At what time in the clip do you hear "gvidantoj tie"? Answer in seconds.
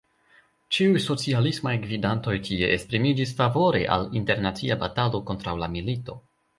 1.83-2.71